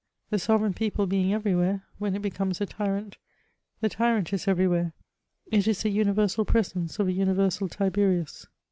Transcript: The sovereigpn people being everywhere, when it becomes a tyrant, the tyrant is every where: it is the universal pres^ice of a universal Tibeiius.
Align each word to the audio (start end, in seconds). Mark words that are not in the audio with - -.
The 0.31 0.37
sovereigpn 0.37 0.75
people 0.75 1.05
being 1.05 1.31
everywhere, 1.31 1.83
when 1.99 2.15
it 2.15 2.23
becomes 2.23 2.59
a 2.59 2.65
tyrant, 2.65 3.17
the 3.81 3.89
tyrant 3.89 4.33
is 4.33 4.47
every 4.47 4.67
where: 4.67 4.93
it 5.51 5.67
is 5.67 5.83
the 5.83 5.91
universal 5.91 6.43
pres^ice 6.43 6.97
of 6.97 7.07
a 7.07 7.11
universal 7.13 7.69
Tibeiius. 7.69 8.47